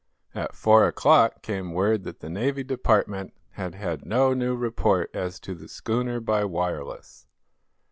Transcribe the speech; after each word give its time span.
At 0.33 0.55
four 0.55 0.87
o'clock 0.87 1.43
came 1.43 1.73
word 1.75 2.05
that 2.05 2.21
the 2.21 2.29
Navy 2.31 2.63
Department 2.63 3.35
had 3.51 3.75
had 3.75 4.03
no 4.03 4.33
new 4.33 4.55
report 4.55 5.11
as 5.13 5.39
to 5.41 5.53
the 5.53 5.67
schooner 5.67 6.19
by 6.19 6.43
wireless. 6.43 7.27